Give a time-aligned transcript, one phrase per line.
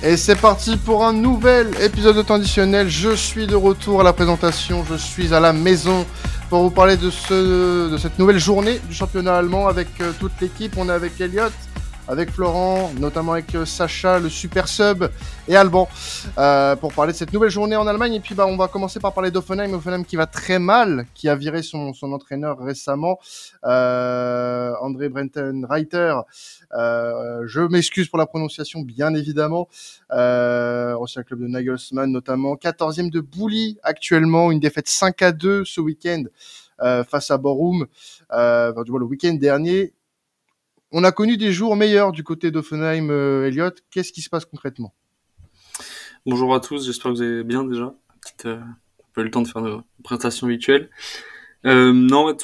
[0.00, 2.88] Et c'est parti pour un nouvel épisode de traditionnel.
[2.88, 6.06] Je suis de retour à la présentation, je suis à la maison
[6.48, 10.32] pour vous parler de, ce, de cette nouvelle journée du championnat allemand avec euh, toute
[10.40, 10.74] l'équipe.
[10.76, 11.50] On est avec Elliot,
[12.08, 15.04] avec Florent, notamment avec euh, Sacha, le super sub,
[15.46, 15.88] et Alban,
[16.38, 18.14] euh, pour parler de cette nouvelle journée en Allemagne.
[18.14, 19.74] Et puis, bah, on va commencer par parler d'Offenheim.
[19.74, 23.18] Offenheim qui va très mal, qui a viré son, son entraîneur récemment,
[23.64, 26.14] euh, André Brenton Reiter.
[26.74, 29.68] Euh, je m'excuse pour la prononciation, bien évidemment.
[30.12, 32.54] Euh, ancien club de Nagelsmann, notamment.
[32.56, 36.24] 14e de Bouli actuellement, une défaite 5 à 2 ce week-end.
[36.80, 37.86] Euh, face à Borum,
[38.32, 39.94] euh, enfin, du moins, le week-end dernier,
[40.90, 43.70] on a connu des jours meilleurs du côté d'Offenheim, euh, Elliot.
[43.90, 44.94] Qu'est-ce qui se passe concrètement?
[46.26, 47.94] Bonjour à tous, j'espère que vous allez bien déjà.
[48.20, 50.90] Petite, euh, un peu eu le temps de faire nos présentations habituelles.
[51.64, 52.36] Euh, non,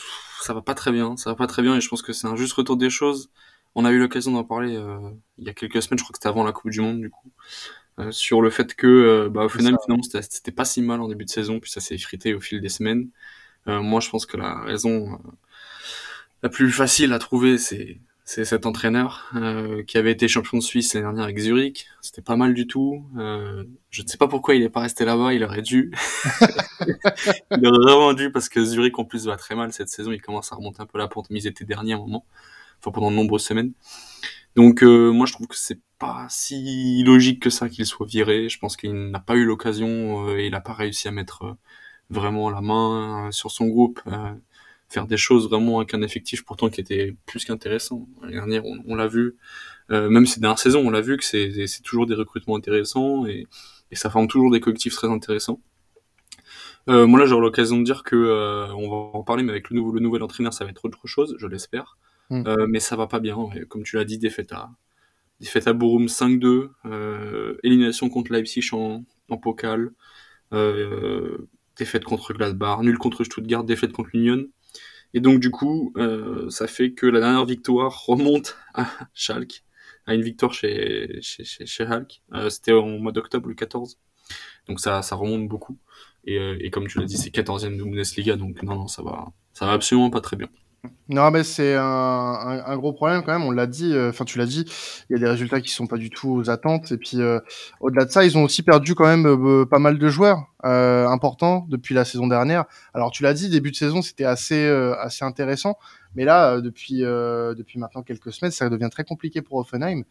[0.42, 2.26] ça va pas très bien, ça va pas très bien et je pense que c'est
[2.26, 3.30] un juste retour des choses.
[3.74, 4.98] On a eu l'occasion d'en parler euh,
[5.38, 7.10] il y a quelques semaines, je crois que c'était avant la Coupe du Monde du
[7.10, 7.30] coup,
[7.98, 11.30] euh, sur le fait que bah, Offenheim finalement c'était pas si mal en début de
[11.30, 13.08] saison, puis ça s'est effrité au fil des semaines.
[13.66, 15.18] Euh, moi je pense que la raison
[16.42, 20.62] la plus facile à trouver c'est c'est cet entraîneur euh, qui avait été champion de
[20.62, 21.86] Suisse l'année dernière avec Zurich.
[22.00, 23.04] C'était pas mal du tout.
[23.18, 25.34] Euh, je ne sais pas pourquoi il est pas resté là-bas.
[25.34, 25.92] Il aurait dû.
[27.50, 30.10] il aurait vraiment dû parce que Zurich en plus va très mal cette saison.
[30.10, 32.24] Il commence à remonter un peu la pente, mais ils étaient derniers à un moment,
[32.80, 33.72] enfin pendant de nombreuses semaines.
[34.56, 38.48] Donc euh, moi je trouve que c'est pas si logique que ça qu'il soit viré.
[38.48, 41.44] Je pense qu'il n'a pas eu l'occasion euh, et il n'a pas réussi à mettre
[41.44, 41.54] euh,
[42.10, 44.00] vraiment la main euh, sur son groupe.
[44.94, 48.08] Faire des choses vraiment avec un effectif pourtant qui était plus qu'intéressant.
[48.22, 49.36] L'année dernière, on, on l'a vu,
[49.90, 53.26] euh, même ces dernières saisons, on l'a vu que c'est c'est toujours des recrutements intéressants
[53.26, 53.46] et,
[53.90, 55.60] et ça forme toujours des collectifs très intéressants.
[56.88, 59.70] Euh, moi là, j'aurai l'occasion de dire que euh, on va en parler, mais avec
[59.70, 61.96] le, nouveau, le nouvel entraîneur, ça va être autre chose, je l'espère.
[62.30, 62.42] Mm.
[62.46, 63.36] Euh, mais ça va pas bien.
[63.54, 64.70] Et comme tu l'as dit, défaite à
[65.40, 69.92] défaite à Borum 5-2, euh, élimination contre Leipzig en, en pokal,
[71.76, 74.46] défaite contre Gladbach, nul contre Stuttgart, défaite contre l'Union.
[75.14, 79.64] Et donc du coup, euh, ça fait que la dernière victoire remonte à Schalke,
[80.06, 82.22] à une victoire chez chez chez, chez Schalke.
[82.34, 83.98] Euh, C'était en mois d'octobre le 14.
[84.68, 85.78] Donc ça ça remonte beaucoup.
[86.24, 89.02] Et, euh, et comme tu l'as dit, c'est 14e de Bundesliga, donc non non ça
[89.02, 90.48] va ça va absolument pas très bien.
[91.08, 91.82] Non, mais c'est un,
[92.66, 93.44] un, gros problème quand même.
[93.44, 93.92] On l'a dit.
[93.94, 94.64] euh, Enfin, tu l'as dit.
[95.08, 96.92] Il y a des résultats qui sont pas du tout aux attentes.
[96.92, 97.40] Et puis, euh,
[97.80, 101.06] au-delà de ça, ils ont aussi perdu quand même euh, pas mal de joueurs euh,
[101.08, 102.64] importants depuis la saison dernière.
[102.94, 105.78] Alors, tu l'as dit, début de saison, c'était assez euh, assez intéressant.
[106.14, 110.04] Mais là, euh, depuis euh, depuis maintenant quelques semaines, ça devient très compliqué pour Offenheim.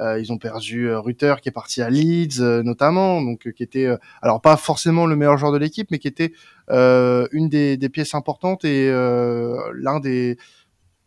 [0.00, 3.88] Euh, ils ont perdu Ruther qui est parti à Leeds notamment, donc qui était
[4.22, 6.32] alors pas forcément le meilleur joueur de l'équipe, mais qui était
[6.68, 10.36] une des, pièces importantes et l'un des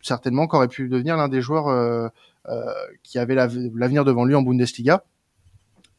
[0.02, 2.12] certainement qu'aurait pu devenir l'un des joueurs
[3.04, 5.04] qui avait la- l'avenir devant lui en Bundesliga.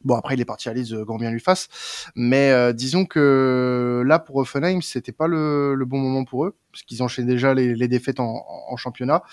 [0.05, 1.67] Bon après il est parti à Leeds, euh, grand bien lui fasse,
[2.15, 6.55] mais euh, disons que là pour Offenheim c'était pas le, le bon moment pour eux
[6.71, 9.23] parce qu'ils enchaînaient déjà les, les défaites en, en championnat.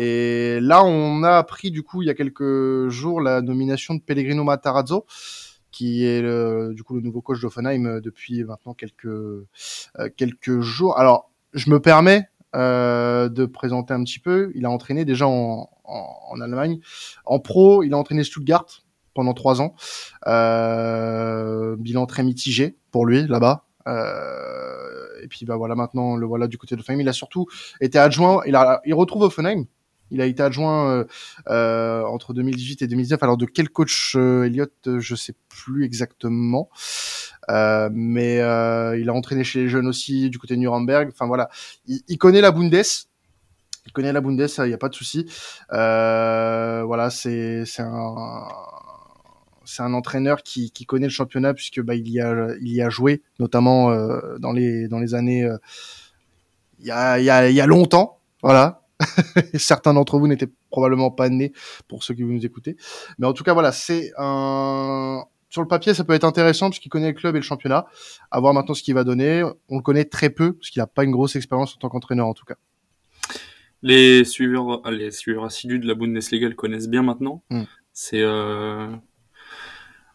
[0.00, 4.00] Et là on a appris du coup il y a quelques jours la nomination de
[4.00, 5.04] Pellegrino Matarazzo
[5.70, 9.46] qui est le, du coup le nouveau coach d'Offenheim euh, depuis maintenant quelques euh,
[10.16, 10.98] quelques jours.
[10.98, 12.24] Alors je me permets
[12.56, 14.50] euh, de présenter un petit peu.
[14.54, 16.80] Il a entraîné déjà en, en, en Allemagne.
[17.26, 18.66] En pro, il a entraîné Stuttgart
[19.14, 19.74] pendant trois ans.
[20.26, 23.64] Euh, bilan très mitigé pour lui là-bas.
[23.86, 27.00] Euh, et puis bah voilà maintenant le voilà du côté de Offenheim.
[27.00, 27.46] Il a surtout
[27.80, 28.42] été adjoint.
[28.46, 29.64] Il a il retrouve Offenheim.
[30.10, 31.04] Il a été adjoint euh,
[31.48, 33.22] euh, entre 2018 et 2019.
[33.22, 36.70] Alors de quel coach euh, Elliott, euh, je sais plus exactement.
[37.48, 41.10] Mais il a entraîné chez les jeunes aussi du côté de Nuremberg.
[41.12, 41.48] Enfin voilà,
[41.86, 42.82] il, il connaît la Bundes.
[43.86, 45.26] Il connaît la Bundes, il n'y a pas de souci.
[45.70, 48.44] Voilà, c'est c'est un
[49.68, 52.80] c'est un entraîneur qui, qui connaît le championnat puisque bah, il y a il y
[52.80, 55.58] a joué notamment euh, dans les dans les années euh,
[56.80, 58.18] il y a il y a il y a longtemps.
[58.42, 58.82] Voilà.
[59.54, 61.52] Certains d'entre vous n'étaient probablement pas nés
[61.86, 62.76] pour ceux qui vous nous écoutez.
[63.18, 66.78] Mais en tout cas, voilà, c'est un sur le papier, ça peut être intéressant parce
[66.78, 67.86] qu'il connaît le club et le championnat.
[68.30, 69.42] À voir maintenant ce qu'il va donner.
[69.68, 72.26] On le connaît très peu parce qu'il n'a pas une grosse expérience en tant qu'entraîneur
[72.26, 72.56] en tout cas.
[73.82, 77.42] Les suiveurs, les suiveurs assidus de la Bundesliga le connaissent bien maintenant.
[77.50, 77.62] Mm.
[77.92, 78.88] C'est euh,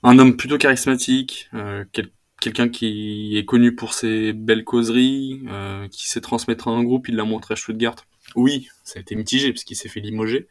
[0.04, 2.12] un homme plutôt charismatique, euh, quel-
[2.42, 7.08] quelqu'un qui est connu pour ses belles causeries, euh, qui sait transmettre à un groupe.
[7.08, 7.96] Il l'a montré à Stuttgart.
[8.36, 10.48] Oui, ça a été mitigé parce qu'il s'est fait limoger,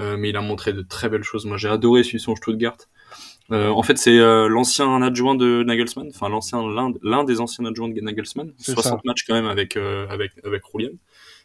[0.00, 1.46] euh, mais il a montré de très belles choses.
[1.46, 2.76] Moi, j'ai adoré suivre son Stuttgart.
[3.50, 8.00] En fait, c'est l'ancien adjoint de Nagelsmann, enfin l'ancien l'un l'un des anciens adjoints de
[8.00, 8.52] Nagelsmann.
[8.58, 10.90] C'est 60 matchs quand même avec avec avec Roulian.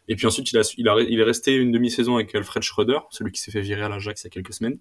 [0.08, 3.00] Et puis ensuite, il, a, il, a, il est resté une demi-saison avec Alfred Schröder,
[3.10, 4.78] celui qui s'est fait virer à l'Ajax il y a quelques semaines.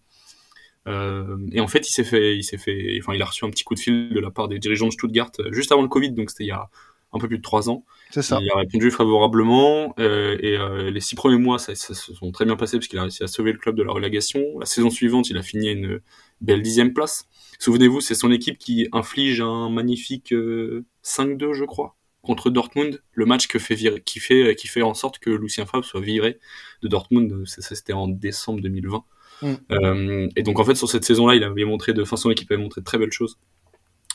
[0.87, 3.51] Euh, et en fait, il s'est fait, il s'est fait, enfin, il a reçu un
[3.51, 5.89] petit coup de fil de la part des dirigeants de Stuttgart euh, juste avant le
[5.89, 6.69] Covid, donc c'était il y a
[7.15, 7.85] un peu plus de trois ans.
[8.11, 8.39] C'est ça.
[8.43, 12.33] Il a répondu favorablement euh, et euh, les six premiers mois, ça, ça, se sont
[12.33, 14.43] très bien passés parce qu'il a réussi à sauver le club de la relégation.
[14.59, 16.01] La saison suivante, il a fini à une
[16.41, 17.27] belle dixième place.
[17.61, 23.47] Souvenez-vous, c'est son équipe qui inflige un magnifique 5-2, je crois, contre Dortmund, le match
[23.47, 26.39] que fait virer, qui fait qui fait en sorte que Lucien Favre soit viré
[26.83, 27.47] de Dortmund.
[27.47, 29.05] Ça, c'était en décembre 2020.
[29.43, 29.53] Mm.
[29.73, 32.51] Euh, et donc en fait sur cette saison-là, il avait montré de, enfin son équipe
[32.51, 33.39] avait montré de très belles choses.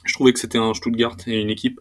[0.06, 1.80] Je trouvais que c'était un Stuttgart et une équipe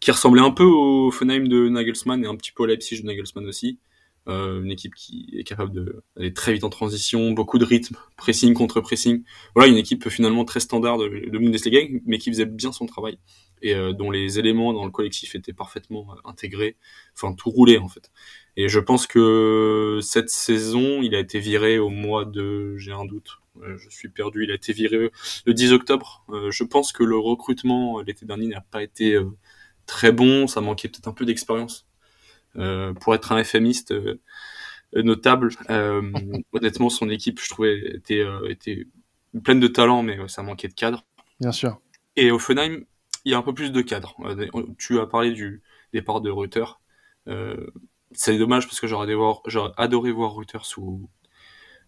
[0.00, 3.06] qui ressemblait un peu au Fenheim de Nagelsmann et un petit peu au Leipzig de
[3.06, 3.78] Nagelsmann aussi.
[4.26, 8.54] Euh, une équipe qui est capable d'aller très vite en transition, beaucoup de rythme, pressing
[8.54, 9.22] contre pressing.
[9.54, 13.18] Voilà, une équipe finalement très standard de, de Bundesliga, mais qui faisait bien son travail
[13.64, 16.76] et euh, dont les éléments dans le collectif étaient parfaitement euh, intégrés,
[17.14, 18.12] enfin tout roulé en fait.
[18.56, 23.06] Et je pense que cette saison, il a été viré au mois de, j'ai un
[23.06, 25.10] doute, euh, je suis perdu, il a été viré
[25.46, 26.24] le 10 octobre.
[26.50, 29.18] je pense que le recrutement l'été dernier n'a pas été
[29.86, 31.86] très bon, ça manquait peut-être un peu d'expérience.
[33.00, 33.94] pour être un FMiste
[34.94, 35.48] notable,
[36.52, 38.86] honnêtement, son équipe, je trouvais, était, était
[39.42, 41.04] pleine de talent, mais ça manquait de cadre.
[41.40, 41.80] Bien sûr.
[42.16, 42.84] Et Offenheim,
[43.24, 44.14] il y a un peu plus de cadre.
[44.24, 44.46] Euh,
[44.78, 45.62] tu as parlé du
[45.92, 46.64] départ de Reuter.
[47.28, 47.66] Euh,
[48.12, 49.12] c'est dommage parce que j'aurais
[49.76, 51.08] adoré voir Reuter sous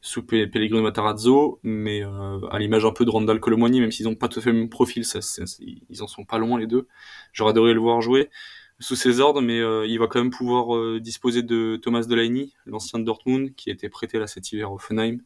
[0.03, 4.15] sous Pellegrino Matarazzo, mais euh, à l'image un peu de Randall Colomwani, même s'ils n'ont
[4.15, 5.19] pas tout à fait le même profil, ça,
[5.59, 6.87] ils en sont pas loin les deux.
[7.33, 8.31] J'aurais adoré le voir jouer
[8.79, 13.05] sous ses ordres, mais il va quand même pouvoir disposer de Thomas Delaney, l'ancien de
[13.05, 15.19] Dortmund, qui été prêté là cet hiver au Fenheim.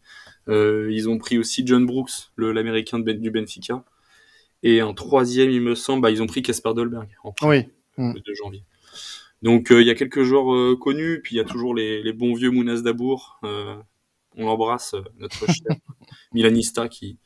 [0.49, 3.85] ils ont pris aussi John Brooks, l'américain ben, du Benfica.
[4.63, 7.65] Et en troisième, il me semble, bah, ils ont pris Casper Dolberg en oui.
[7.97, 8.65] le 2 janvier.
[9.43, 12.03] Donc euh, il y a quelques joueurs euh, connus, puis il y a toujours les,
[12.03, 13.39] les bons vieux Mounas Dabour.
[13.45, 13.77] Euh,
[14.37, 15.77] on l'embrasse, notre cher
[16.33, 17.19] Milanista qui,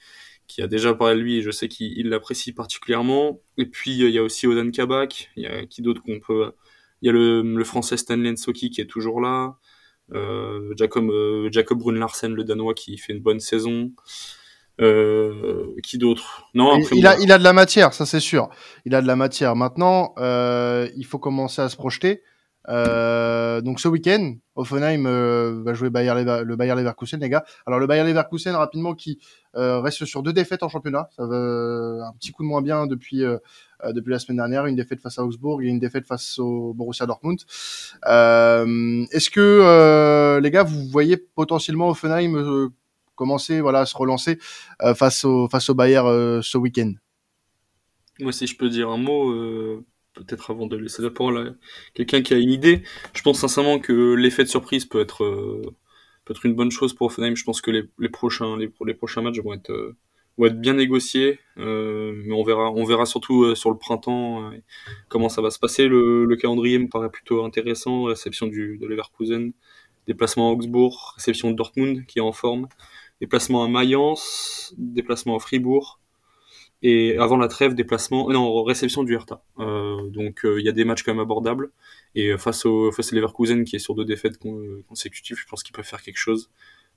[0.47, 3.41] qui a déjà parlé de lui et je sais qu'il l'apprécie particulièrement.
[3.59, 6.53] Et puis il y a aussi Odan Kabak, il y a qui d'autre qu'on peut...
[7.03, 9.59] Il y a le, le français Stanley Nsoki qui est toujours là.
[10.77, 11.11] Jacob,
[11.51, 13.93] Jacob Brun Larsen, le Danois, qui fait une bonne saison.
[14.81, 16.49] Euh, qui d'autre?
[16.55, 18.49] Non, il, a, il a de la matière, ça c'est sûr.
[18.85, 19.55] Il a de la matière.
[19.55, 22.23] Maintenant, euh, il faut commencer à se projeter.
[22.71, 27.45] Euh, donc ce week-end, Offenheim euh, va jouer Bayer le Bayer Leverkusen, les gars.
[27.67, 29.21] Alors le Bayer Leverkusen rapidement qui
[29.55, 31.09] euh, reste sur deux défaites en championnat.
[31.15, 33.23] Ça va un petit coup de moins bien depuis
[33.87, 34.67] depuis la semaine dernière.
[34.67, 37.39] Une défaite face à Augsbourg et une défaite face au Borussia Dortmund.
[38.03, 42.71] Est-ce que les gars, vous voyez potentiellement Offenheim
[43.15, 44.39] commencer voilà à se relancer
[44.83, 46.93] euh, face au face au Bayern euh, ce week-end.
[48.21, 49.85] Moi, si je peux dire un mot, euh,
[50.15, 51.51] peut-être avant de laisser la parole à
[51.95, 52.83] quelqu'un qui a une idée,
[53.13, 55.63] je pense sincèrement que l'effet de surprise peut être
[56.25, 57.35] peut être une bonne chose pour Offenheim.
[57.35, 59.95] Je pense que les, les prochains les, prochains matchs vont être
[60.39, 64.53] vont être bien négociés, mais on verra on verra surtout sur le printemps
[65.09, 65.89] comment ça va se passer.
[65.89, 68.05] Le, le, calendrier me paraît plutôt intéressant.
[68.05, 69.53] Réception du de Leverkusen,
[70.07, 72.69] déplacement à Augsbourg, réception de Dortmund qui est en forme
[73.21, 76.01] déplacement à Mayence, déplacement à Fribourg,
[76.87, 79.43] et avant la trêve, déplacement, euh, non, réception du Hertha.
[79.59, 81.71] Euh, donc euh, il y a des matchs quand même abordables.
[82.15, 84.39] Et face au face à Leverkusen qui est sur deux défaites
[84.87, 86.51] consécutives, je pense qu'il peut faire quelque chose.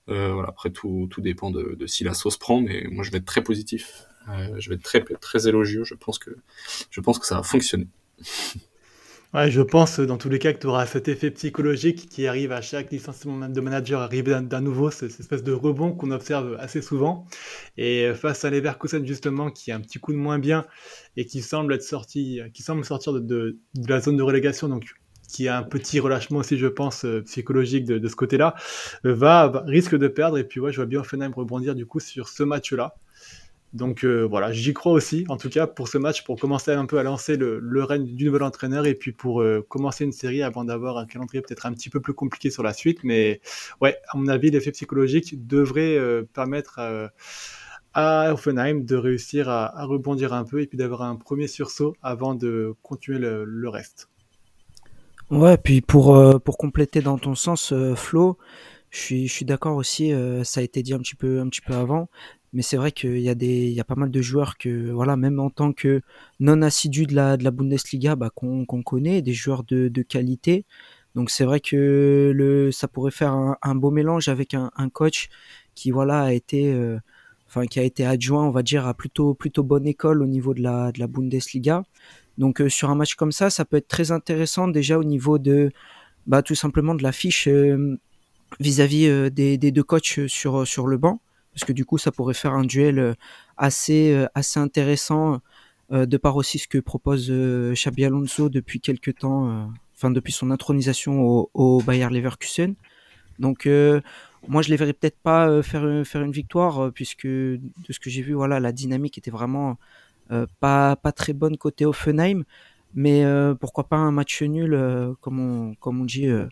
[0.07, 3.17] voilà, après tout, tout dépend de, de, si la sauce prend, mais moi je vais
[3.17, 4.03] être très positif.
[4.57, 5.85] je vais être très très élogieux.
[5.85, 6.31] Je pense que
[6.91, 7.87] je pense que ça va fonctionner.
[9.33, 12.61] Je pense dans tous les cas que tu auras cet effet psychologique qui arrive à
[12.61, 17.25] chaque licenciement de manager, arriver d'un nouveau, cette espèce de rebond qu'on observe assez souvent.
[17.77, 20.65] Et face à Leverkusen justement, qui a un petit coup de moins bien
[21.17, 23.57] et qui semble être qui semble sortir de,
[23.87, 24.85] la zone de relégation, donc
[25.27, 28.55] qui a un petit relâchement aussi, je pense, euh, psychologique de, ce côté-là,
[29.03, 30.37] va, risque de perdre.
[30.37, 32.95] Et puis je vois bien Offenheim rebondir du coup sur ce match-là.
[33.73, 36.85] Donc euh, voilà, j'y crois aussi, en tout cas pour ce match, pour commencer un
[36.85, 40.13] peu à lancer le, le règne du nouvel entraîneur et puis pour euh, commencer une
[40.13, 43.03] série avant d'avoir un calendrier peut-être un petit peu plus compliqué sur la suite.
[43.03, 43.41] Mais
[43.81, 46.79] ouais, à mon avis, l'effet psychologique devrait euh, permettre
[47.93, 52.35] à Offenheim de réussir à, rebondir un peu et puis d'avoir un premier sursaut avant
[52.35, 54.07] de continuer le, le reste.
[55.29, 58.37] Ouais, puis pour, pour compléter dans ton sens, Flo,
[58.91, 61.61] je suis, je suis d'accord aussi, ça a été dit un petit peu, un petit
[61.61, 62.07] peu avant
[62.53, 64.91] mais c'est vrai qu'il y a des il y a pas mal de joueurs que
[64.91, 66.01] voilà même en tant que
[66.39, 70.01] non assidus de la de la Bundesliga bah, qu'on qu'on connaît des joueurs de, de
[70.01, 70.65] qualité.
[71.15, 75.29] Donc c'est vrai que le ça pourrait faire un, beau mélange avec un, coach
[75.75, 76.99] qui voilà a été euh,
[77.47, 80.53] enfin qui a été adjoint on va dire à plutôt plutôt bonne école au niveau
[80.53, 81.83] de la de la Bundesliga.
[82.37, 85.39] Donc euh, sur un match comme ça ça peut être très intéressant déjà au niveau
[85.39, 85.71] de
[86.27, 87.97] bah tout simplement de la fiche euh,
[88.59, 91.19] vis-à-vis -vis, des, des deux coachs sur sur le banc
[91.57, 93.15] parce que du coup, ça pourrait faire un duel
[93.57, 95.41] assez, assez intéressant,
[95.89, 101.21] de par aussi ce que propose Xabi Alonso depuis quelques temps, enfin depuis son intronisation
[101.23, 102.75] au, au Bayer Leverkusen.
[103.39, 103.67] Donc
[104.47, 107.59] moi, je les verrais peut-être pas faire faire une victoire puisque de
[107.89, 109.77] ce que j'ai vu, voilà, la dynamique était vraiment
[110.59, 112.43] pas pas très bonne côté Offenheim
[112.93, 116.47] mais euh, pourquoi pas un match nul, euh, comme, on, comme on dit, euh,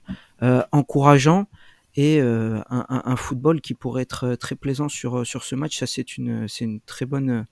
[0.72, 1.48] encourageant
[1.96, 5.80] et un, un, football qui pourrait être très plaisant sur, sur ce match.
[5.80, 7.46] Ça, c'est une, une très bonne,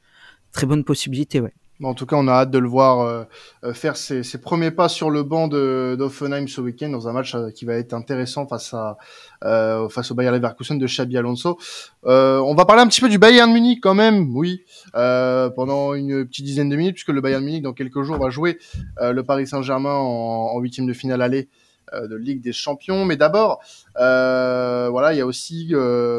[0.51, 1.39] très bonne possibilité.
[1.39, 1.53] Ouais.
[1.81, 3.23] En tout cas, on a hâte de le voir euh,
[3.63, 7.49] euh, faire ses, premiers pas sur le banc d'Offenheim ce week-end dans un match euh,
[7.49, 8.97] qui va être intéressant face à
[9.43, 11.57] euh, face au Bayer Leverkusen de Xabi Alonso.
[12.03, 16.45] on va parler un petit peu du Bayern Munich quand même, oui, pendant une petite
[16.45, 18.59] dizaine de minutes puisque le Bayern Munich dans quelques jours va jouer
[19.01, 21.49] le Paris Saint-Germain en huitième de finale aller
[21.91, 23.05] de Ligue des Champions.
[23.05, 23.61] Mais d'abord,
[23.95, 25.73] voilà, il y a aussi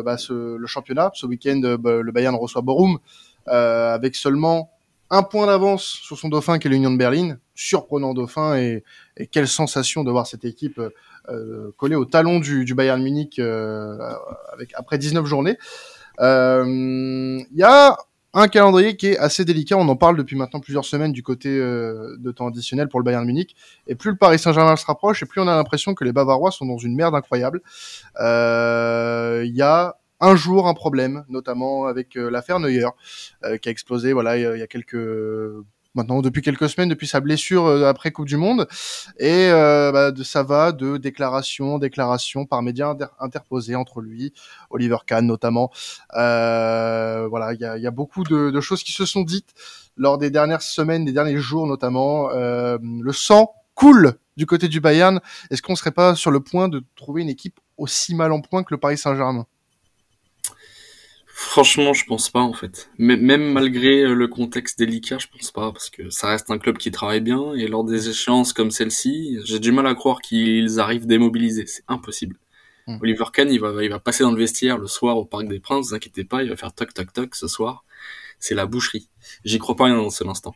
[0.05, 1.11] bah, ce, le championnat.
[1.15, 2.99] Ce week-end, bah, le Bayern reçoit Borum
[3.47, 4.71] avec seulement
[5.11, 7.37] un point d'avance sur son dauphin qui est l'Union de Berlin.
[7.55, 8.83] Surprenant dauphin et,
[9.31, 10.81] quelle sensation de voir cette équipe
[11.31, 13.97] euh, collée au talon du, Bayern Munich euh,
[14.53, 15.57] avec après 19 journées.
[16.21, 17.97] Euh, il y a
[18.35, 19.77] un calendrier qui est assez délicat.
[19.77, 23.25] On en parle depuis maintenant plusieurs semaines du côté de temps additionnel pour le Bayern
[23.25, 23.55] Munich.
[23.87, 26.51] Et plus le Paris Saint-Germain se rapproche, et plus on a l'impression que les Bavarois
[26.51, 27.63] sont dans une merde incroyable.
[28.19, 32.87] Il y a un jour un problème, notamment avec euh, l'affaire Neuer,
[33.45, 34.97] euh, qui a explosé voilà il y, a quelques
[35.95, 38.67] maintenant depuis quelques semaines depuis sa blessure euh, après Coupe du Monde.
[39.19, 44.33] Et bah, de, ça va de déclaration déclaration par médias interposés entre lui
[44.71, 45.71] Oliver Kahn notamment.
[46.13, 49.55] Voilà il y a, y a, beaucoup de, de, choses qui se sont dites
[49.97, 52.29] lors des dernières semaines des derniers jours notamment.
[52.31, 55.21] Le sang coule du côté du Bayern.
[55.51, 58.63] Est-ce qu'on serait pas sur le point de trouver une équipe aussi mal en point
[58.63, 59.47] que le Paris Saint-Germain?
[61.47, 62.91] Franchement, je pense pas en fait.
[62.99, 66.79] même malgré euh, le contexte délicat, je pense pas parce que ça reste un club
[66.79, 70.81] qui travaille bien et lors des échéances comme celle-ci, j'ai du mal à croire qu'ils
[70.81, 71.67] arrivent démobilisés.
[71.67, 72.37] C'est impossible.
[72.87, 72.99] Hmm.
[73.03, 75.61] Oliver Kahn, il va, il va passer dans le vestiaire le soir au Parc des
[75.61, 75.91] Princes.
[75.91, 77.85] Vous inquiétez pas, il va faire toc toc toc ce soir.
[78.41, 79.09] C'est la boucherie.
[79.45, 80.55] J'y crois pas rien dans seul instant.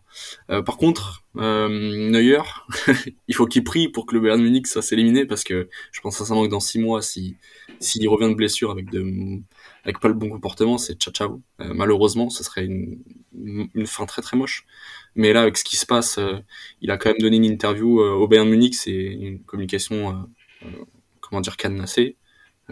[0.50, 2.42] Euh, par contre, euh, Neuer,
[3.28, 6.16] il faut qu'il prie pour que le Bayern Munich soit éliminé parce que je pense
[6.16, 7.36] sincèrement que dans six mois, si
[7.78, 9.40] s'il revient de blessure avec de
[9.84, 11.42] avec pas le bon comportement, c'est ciao ciao.
[11.60, 12.98] Euh, malheureusement, ce serait une,
[13.74, 14.66] une, fin très très moche.
[15.14, 16.38] Mais là, avec ce qui se passe, euh,
[16.80, 20.28] il a quand même donné une interview euh, au Bayern Munich, c'est une communication,
[21.20, 22.16] comment dire, cadenassée.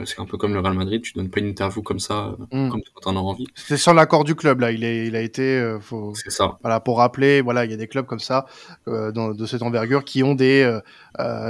[0.05, 2.69] C'est un peu comme le Real Madrid, tu donnes pas une interview comme ça, mm.
[2.69, 3.47] comme quand t'en as envie.
[3.55, 5.79] C'est sans l'accord du club là, il, est, il a été.
[5.81, 6.13] faut...
[6.15, 6.59] C'est ça.
[6.61, 8.45] Voilà pour rappeler, voilà, il y a des clubs comme ça,
[8.87, 10.81] dans, de cette envergure, qui ont des,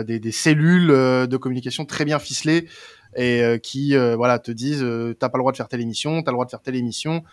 [0.05, 2.69] des, des cellules de communication très bien ficelées
[3.17, 5.81] et euh, qui euh, voilà te disent euh, t'as pas le droit de faire telle
[5.81, 7.25] émission, t'as le droit de faire telle émission,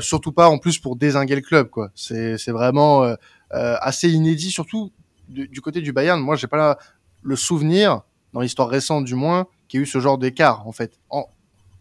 [0.00, 1.90] surtout pas en plus pour désinguer le club quoi.
[1.94, 3.14] C'est c'est vraiment
[3.50, 4.92] assez inédit, surtout
[5.28, 6.20] du, côté du Bayern.
[6.20, 6.78] Moi j'ai pas
[7.22, 8.02] le souvenir
[8.32, 11.26] dans l'histoire récente du moins qu'il y ait eu ce genre d'écart en fait en,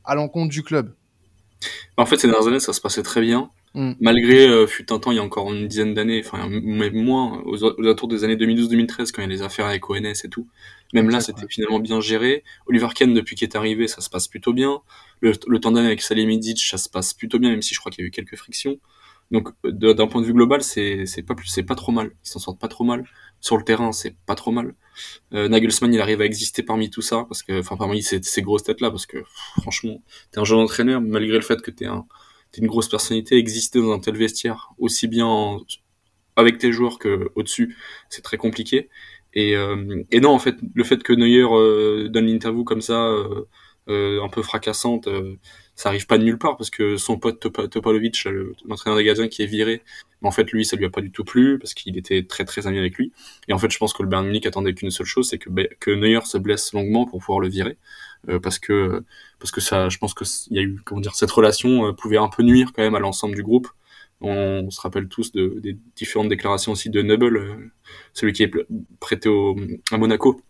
[0.03, 0.93] à l'encontre du club.
[1.97, 3.51] En fait ces dernières années ça se passait très bien.
[3.75, 3.91] Mm.
[3.99, 7.41] Malgré, euh, fut un temps, il y a encore une dizaine d'années, enfin même moins,
[7.45, 10.47] aux, alentours des années 2012-2013, quand il y a les affaires avec ONS et tout.
[10.95, 12.43] Même là, c'était finalement bien géré.
[12.65, 14.81] Oliver Kahn, depuis qu'il est arrivé, ça se passe plutôt bien.
[15.21, 18.03] Le, le tandem avec Salimidzic, ça se passe plutôt bien, même si je crois qu'il
[18.03, 18.79] y a eu quelques frictions.
[19.31, 22.11] Donc, d'un point de vue global, c'est pas plus, c'est pas trop mal.
[22.23, 23.05] Ils s'en sortent pas trop mal.
[23.41, 24.75] Sur le terrain, c'est pas trop mal.
[25.33, 28.41] Euh, Nagelsmann, il arrive à exister parmi tout ça, parce que, enfin, parmi ces, ces
[28.41, 29.23] grosses têtes là, parce que
[29.61, 32.05] franchement, t'es un jeune entraîneur, malgré le fait que t'es un
[32.57, 35.59] une grosse personnalité, exister dans un tel vestiaire, aussi bien
[36.35, 37.75] avec tes joueurs que au-dessus,
[38.09, 38.89] c'est très compliqué.
[39.35, 43.13] Et, euh, et, non, en fait, le fait que Neuer euh, donne l'interview comme ça,
[43.89, 45.07] euh, un peu fracassante,
[45.75, 48.25] ça arrive pas de nulle part parce que son pote Topalovic,
[48.65, 49.83] l'entraîneur des Gaziens qui est viré,
[50.21, 52.45] mais en fait lui ça lui a pas du tout plu parce qu'il était très
[52.45, 53.11] très ami avec lui.
[53.47, 55.49] Et en fait je pense que le Bayern Munich attendait qu'une seule chose, c'est que,
[55.79, 57.77] que Neuer se blesse longuement pour pouvoir le virer.
[58.29, 59.03] Euh, parce que
[59.39, 61.93] parce que ça, je pense que il y a eu comment dire cette relation euh,
[61.93, 63.67] pouvait un peu nuire quand même à l'ensemble du groupe.
[64.21, 67.71] On, se rappelle tous de, des différentes déclarations aussi de Noble, euh,
[68.13, 68.51] celui qui est
[68.99, 69.55] prêté au,
[69.91, 70.41] à Monaco,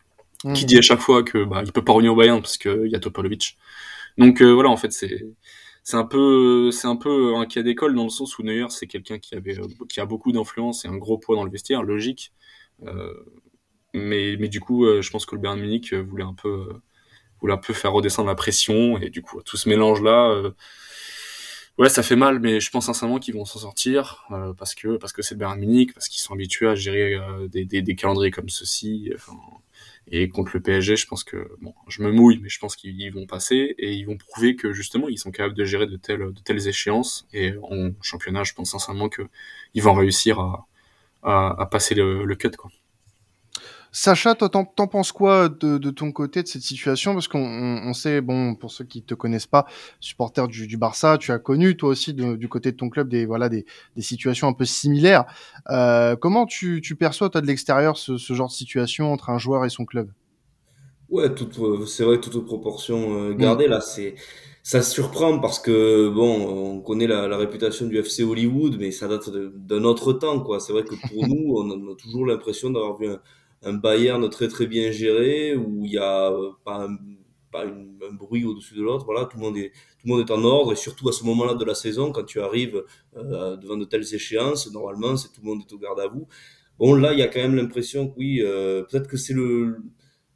[0.54, 0.68] qui mmh.
[0.68, 2.96] dit à chaque fois que bah, il peut pas revenir au Bayern parce qu'il y
[2.96, 3.58] a Topolovic.
[4.18, 5.26] Donc voilà, en fait, c'est
[5.84, 8.88] c'est un peu c'est un peu un cas d'école dans le sens où Neuer c'est
[8.88, 9.58] quelqu'un qui avait
[9.90, 12.32] qui a beaucoup d'influence et un gros poids dans le vestiaire, logique.
[12.86, 13.14] Euh,
[13.94, 16.68] mais mais du coup, je pense que le Bayern Munich voulait un peu
[17.42, 20.52] voulait un peu faire redescendre la pression et du coup tout ce mélange là euh,
[21.78, 24.96] Ouais, ça fait mal, mais je pense sincèrement qu'ils vont s'en sortir euh, parce que
[24.96, 27.96] parce que c'est le Bayern Munich, parce qu'ils sont habitués à gérer euh, des, des,
[27.96, 29.12] calendriers comme ceci.
[29.14, 29.34] Enfin,
[30.08, 33.12] et contre le PSG, je pense que bon, je me mouille, mais je pense qu'ils
[33.12, 36.32] vont passer et ils vont prouver que justement ils sont capables de gérer de telles
[36.34, 37.28] de telles échéances.
[37.34, 39.24] Et en championnat, je pense sincèrement que
[39.74, 40.68] ils vont réussir à
[41.24, 42.72] à, passer le cut quoi.
[43.98, 47.14] Sacha, toi, t'en, penses quoi de, de, ton côté de cette situation?
[47.14, 49.66] Parce qu'on on, sait, bon, pour ceux qui te connaissent pas,
[50.02, 53.08] supporter du, du Barça, tu as connu toi aussi de, du côté de ton club
[53.08, 55.24] des voilà des, des situations un peu similaires.
[55.70, 59.38] Euh, comment tu, tu perçois toi de l'extérieur ce, ce, genre de situation entre un
[59.38, 60.12] joueur et son club?
[61.08, 61.48] Ouais, tout,
[61.86, 63.68] c'est vrai, toute proportion euh, gardée.
[63.68, 63.72] Mm.
[63.72, 64.16] Là, c'est
[64.62, 69.08] ça surprend parce que bon, on connaît la, la réputation du FC Hollywood, mais ça
[69.08, 70.60] date d'un autre temps, quoi.
[70.60, 73.22] C'est vrai que pour nous, on a toujours l'impression d'avoir vu un,
[73.66, 76.98] un Bayern très très bien géré où il y a euh, pas un,
[77.52, 79.06] pas un bruit au-dessus de l'autre.
[79.06, 81.24] Voilà, tout le monde est tout le monde est en ordre et surtout à ce
[81.26, 82.84] moment-là de la saison quand tu arrives
[83.18, 86.28] euh, devant de telles échéances, normalement c'est tout le monde est au garde à vous.
[86.78, 89.78] Bon là, il y a quand même l'impression que oui, euh, peut-être que c'est le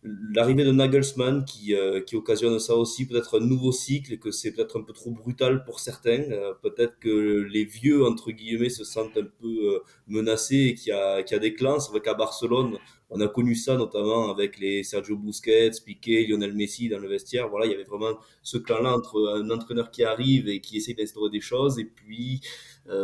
[0.04, 4.52] l'arrivée de Nagelsmann qui, euh, qui occasionne ça aussi, peut-être un nouveau cycle que c'est
[4.54, 6.24] peut-être un peu trop brutal pour certains.
[6.32, 10.90] Euh, peut-être que les vieux, entre guillemets, se sentent un peu euh, menacés et qu'il
[10.90, 11.80] y a, qu'il y a des clans.
[11.80, 12.78] C'est vrai qu'à Barcelone,
[13.10, 17.50] on a connu ça notamment avec les Sergio Busquets, Piqué, Lionel Messi dans le vestiaire.
[17.50, 20.96] Voilà, il y avait vraiment ce clan-là entre un entraîneur qui arrive et qui essaye
[20.96, 22.42] d'instaurer des choses et puis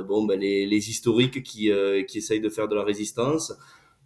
[0.08, 1.72] bon, ben, les, les historiques qui,
[2.08, 3.54] qui essayent de faire de la résistance.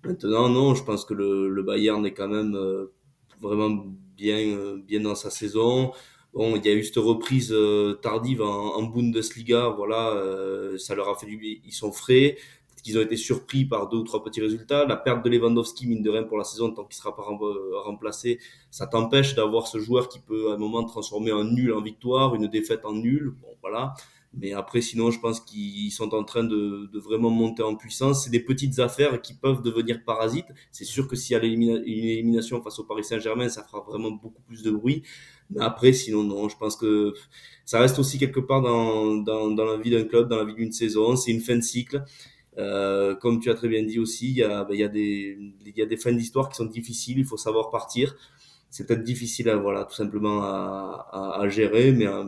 [0.04, 2.94] Maintenant, non, je pense que le, le Bayern est quand même euh,
[3.42, 5.92] vraiment bien, euh, bien dans sa saison.
[6.34, 10.16] Bon, il y a eu cette reprise euh, tardive en, en, Bundesliga, voilà,
[10.78, 12.38] ça leur a fait du ils sont frais,
[12.84, 14.86] qu'ils ont été surpris par deux ou trois petits résultats.
[14.86, 17.24] La perte de Lewandowski, mine de rien, pour la saison, tant qu'il sera pas
[17.84, 18.40] remplacé,
[18.72, 22.36] ça t'empêche d'avoir ce joueur qui peut à un moment transformer un nul en victoire,
[22.36, 23.34] une défaite en nul.
[23.42, 23.96] Bon, voilà.
[24.34, 28.24] Mais après, sinon, je pense qu'ils sont en train de, de, vraiment monter en puissance.
[28.24, 30.46] C'est des petites affaires qui peuvent devenir parasites.
[30.72, 34.12] C'est sûr que s'il y a une élimination face au Paris Saint-Germain, ça fera vraiment
[34.12, 35.02] beaucoup plus de bruit.
[35.50, 36.48] Mais après, sinon, non.
[36.48, 37.14] Je pense que
[37.66, 40.54] ça reste aussi quelque part dans, dans, dans la vie d'un club, dans la vie
[40.54, 41.16] d'une saison.
[41.16, 42.04] C'est une fin de cycle.
[42.60, 44.90] Euh, comme tu as très bien dit aussi, il y a, ben, il y a,
[44.90, 47.18] des, il y a des fins d'histoire qui sont difficiles.
[47.18, 48.16] Il faut savoir partir.
[48.70, 52.06] C'est peut-être difficile, à, voilà, tout simplement à, à, à gérer, mais...
[52.08, 52.26] Euh,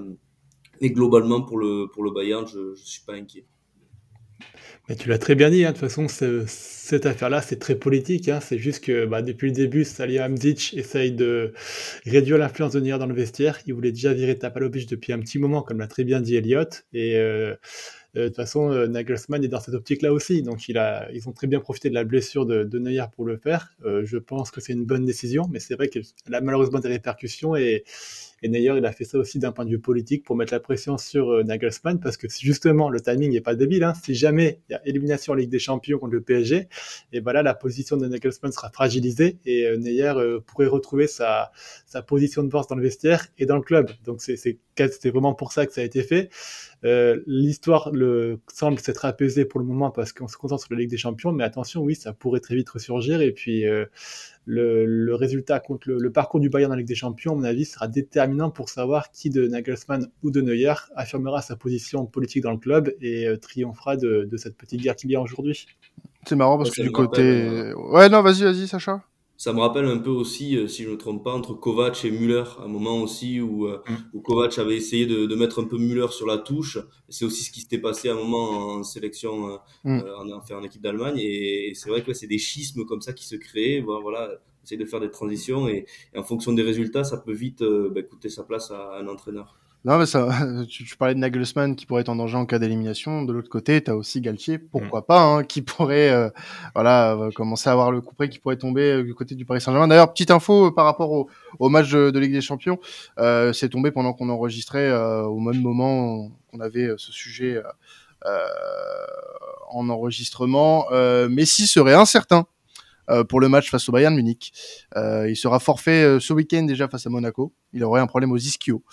[0.82, 3.46] mais globalement, pour le, pour le Bayern, je ne suis pas inquiet.
[4.89, 5.72] Mais tu l'as très bien dit, hein.
[5.72, 6.08] de toute façon,
[6.48, 8.28] cette affaire-là, c'est très politique.
[8.28, 8.39] Hein.
[8.41, 11.54] C'est juste que bah, depuis le début, Salihamidzic essaye de
[12.06, 13.60] réduire l'influence de Neuer dans le vestiaire.
[13.67, 16.86] Il voulait déjà virer Tapalovic depuis un petit moment, comme l'a très bien dit Elliott.
[16.94, 17.56] Et euh,
[18.13, 20.43] de toute façon, euh, Nagelsmann est dans cette optique-là aussi.
[20.43, 23.26] Donc, il a, ils ont très bien profité de la blessure de, de Neuer pour
[23.26, 23.76] le faire.
[23.84, 27.56] je pense que c'est une bonne décision, mais c'est vrai qu'elle a malheureusement des répercussions
[27.56, 27.84] et
[28.43, 30.60] et d'ailleurs, il a fait ça aussi d'un point de vue politique pour mettre la
[30.60, 33.84] pression sur euh, Nagelsmann parce que justement, le timing n'est pas débile.
[33.84, 33.93] Hein.
[34.04, 36.67] Si jamais il y a élimination en Ligue des Champions contre le PSG,
[37.13, 41.52] et voilà, la position de Nagelsmann sera fragilisée et euh, Neuer euh, pourrait retrouver sa,
[41.86, 43.91] sa position de force dans le vestiaire et dans le club.
[44.06, 44.58] Donc c'est
[45.06, 46.30] vraiment pour ça que ça a été fait.
[46.84, 47.91] Euh, L'histoire
[48.52, 51.32] semble s'être apaisée pour le moment parce qu'on se concentre sur la Ligue des Champions,
[51.32, 53.22] mais attention, oui, ça pourrait très vite ressurgir.
[53.22, 53.86] Et puis euh,
[54.46, 57.36] le, le, résultat contre le, le, parcours du Bayern dans la Ligue des Champions, à
[57.36, 62.06] mon avis, sera déterminant pour savoir qui de Nagelsmann ou de Neuer affirmera sa position
[62.06, 65.22] politique dans le club et euh, triomphera de, de, cette petite guerre qu'il y a
[65.22, 65.67] aujourd'hui.
[66.28, 67.74] C'est marrant parce que du côté.
[67.76, 69.04] Ouais, non, vas-y, vas-y, Sacha
[69.41, 72.06] ça me rappelle un peu aussi, euh, si je ne me trompe pas, entre Kovac
[72.06, 73.95] et Müller, un moment aussi où, euh, mm.
[74.13, 76.77] où Kovac avait essayé de, de, mettre un peu Müller sur la touche.
[77.10, 80.04] C'est aussi ce qui s'était passé à un moment en sélection, euh, mm.
[80.15, 81.17] en, en, en équipe d'Allemagne.
[81.17, 83.82] Et, c'est vrai que c'est des schismes comme ça qui se créent.
[83.82, 84.30] Voilà,
[84.63, 88.04] essayer de faire des transitions et, et, en fonction des résultats, ça peut vite bah,
[88.04, 89.58] coûter sa place à un entraîneur.
[89.84, 90.30] Non, mais ça,
[90.70, 93.24] tu, tu, parlais de Nagelsmann qui pourrait être en danger en cas d'élimination.
[93.24, 95.06] De l'autre côté, tu as aussi Galtier, pourquoi mm.
[95.06, 96.30] pas, hein, qui pourrait euh,
[96.76, 99.44] voilà, euh, commencer à avoir le coup près qui pourrait tomber euh, du côté du
[99.44, 99.88] Paris Saint-Germain.
[99.88, 102.78] D'ailleurs, petite info par rapport au, au match de, de, Ligue des Champions,
[103.54, 104.91] c'est tombé pendant qu'on enregistrait
[105.24, 107.62] au même moment qu'on avait ce sujet
[109.72, 110.86] en enregistrement.
[111.30, 112.46] Messi serait incertain
[113.30, 114.54] pour le match face au Bayern Munich.
[114.96, 117.54] Euh, il sera forfait euh, ce week-end déjà face à Monaco.
[117.74, 118.84] Il aurait un problème aux ischio.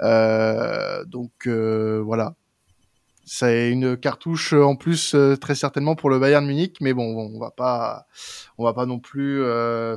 [0.00, 2.34] donc voilà,
[3.24, 7.50] c'est une cartouche en plus très certainement pour le Bayern Munich, mais bon, on va
[7.50, 8.06] pas,
[8.58, 9.42] on va pas non plus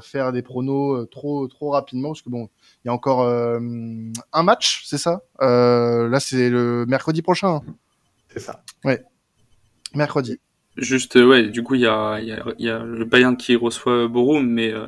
[0.01, 2.49] faire des pronos trop trop rapidement parce que bon,
[2.83, 5.21] il y a encore un match, c'est ça?
[5.39, 7.61] Là, c'est le mercredi prochain.
[8.29, 8.63] C'est ça.
[8.83, 9.03] Ouais,
[9.93, 10.39] mercredi.
[10.77, 13.55] Juste, euh, ouais, du coup, il y a, y, a, y a, le Bayern qui
[13.55, 14.87] reçoit Borum, mais euh,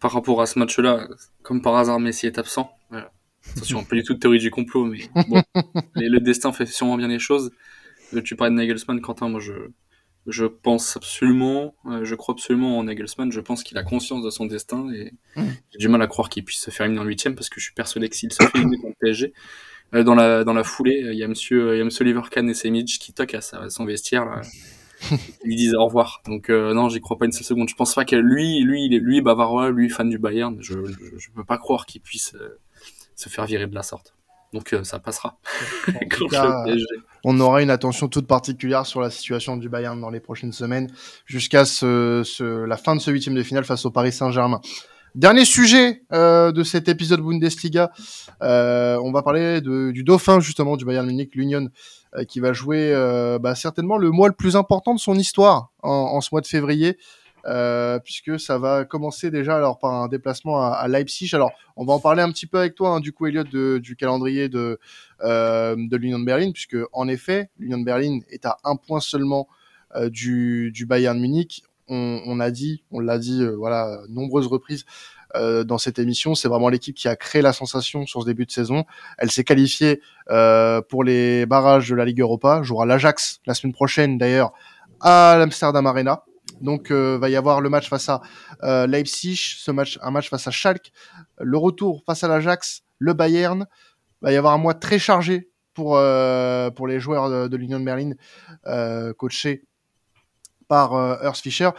[0.00, 1.08] par rapport à ce match-là,
[1.42, 2.70] comme par hasard, Messi est absent.
[2.90, 3.12] Voilà.
[3.56, 5.42] Attention, pas du tout de théorie du complot, mais bon,
[5.94, 7.50] le destin fait sûrement bien les choses.
[8.14, 9.52] Euh, tu parlais de Nagelsmann, Quentin, moi je,
[10.26, 14.30] je pense absolument, euh, je crois absolument en Nagelsmann, je pense qu'il a conscience de
[14.30, 15.42] son destin et mmh.
[15.72, 17.66] j'ai du mal à croire qu'il puisse se faire éliminer en huitième parce que je
[17.66, 19.32] suis persuadé que s'il se fait éliminer dans le PSG,
[19.92, 22.48] dans la, dans la foulée, il y a monsieur, il y a monsieur Oliver Kahn
[22.48, 24.42] et Semic qui toquent à, son vestiaire, là.
[25.44, 26.22] Ils disent au revoir.
[26.26, 27.68] Donc, non, j'y crois pas une seule seconde.
[27.68, 30.84] Je pense pas que lui, lui, il est, lui, bavarois, lui, fan du Bayern, je,
[30.84, 32.34] je, je peux pas croire qu'il puisse
[33.14, 34.14] se faire virer de la sorte.
[34.52, 35.38] Donc euh, ça passera.
[37.24, 40.90] on aura une attention toute particulière sur la situation du Bayern dans les prochaines semaines,
[41.26, 44.60] jusqu'à ce, la fin de ce huitième de finale face au Paris Saint-Germain.
[45.18, 47.90] Dernier sujet euh, de cet épisode Bundesliga,
[48.42, 51.68] euh, on va parler du dauphin justement du Bayern Munich, l'Union,
[52.28, 52.92] qui va jouer
[53.40, 56.96] bah, certainement le mois le plus important de son histoire en ce mois de février.
[57.46, 61.30] Euh, puisque ça va commencer déjà alors par un déplacement à, Leipzig.
[61.34, 63.44] Alors, on va en parler un petit peu avec toi, hein, du coup, Elliot,
[63.78, 64.78] du calendrier de,
[65.22, 69.48] euh, l'Union de Berlin, puisque en effet, l'Union de Berlin est à un point seulement
[69.94, 71.62] euh, du, du Bayern Munich.
[71.88, 74.84] On, a dit, on l'a dit, voilà, nombreuses reprises.
[75.34, 78.50] dans cette émission, c'est vraiment l'équipe qui a créé la sensation sur ce début de
[78.50, 78.84] saison.
[79.18, 80.00] Elle s'est qualifiée
[80.88, 84.52] pour les barrages de la Ligue Europa, jouera l'Ajax la semaine prochaine d'ailleurs
[85.00, 86.24] à l'Amsterdam Arena.
[86.60, 88.20] Donc, euh, va y avoir le match face à
[88.62, 90.92] euh, Leipzig, ce match, un match face à Schalke,
[91.38, 93.66] le retour face à l'Ajax, le Bayern.
[94.22, 97.84] Va y avoir un mois très chargé pour euh, pour les joueurs de, l'Union de
[97.84, 98.12] Berlin,
[98.66, 99.64] euh, coachés
[100.68, 101.70] par euh, Fischer.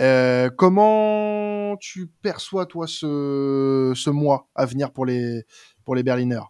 [0.00, 5.44] Euh, comment tu perçois toi ce ce mois à venir pour les
[5.84, 6.48] pour les Berliners?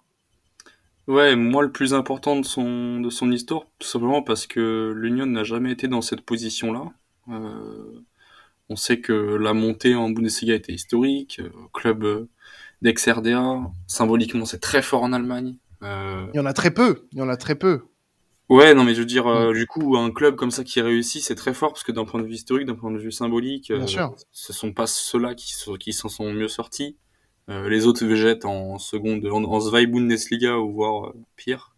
[1.07, 5.27] Ouais, moi le plus important de son de son histoire, tout simplement parce que l'Union
[5.27, 6.85] n'a jamais été dans cette position-là.
[7.31, 8.05] Euh,
[8.69, 11.41] on sait que la montée en Bundesliga était historique,
[11.73, 12.29] club
[12.83, 15.57] d'ex-RDA, symboliquement c'est très fort en Allemagne.
[15.83, 17.83] Il y en a très peu, il y en a très peu.
[18.49, 19.53] Ouais, non, mais je veux dire, mm.
[19.53, 22.21] du coup, un club comme ça qui réussit, c'est très fort parce que d'un point
[22.21, 24.15] de vue historique, d'un point de vue symbolique, Bien sûr.
[24.33, 26.97] ce sont pas ceux-là qui, qui s'en sont mieux sortis.
[27.49, 31.77] les autres végètent en seconde, en, en Zwei Bundesliga ou voire pire.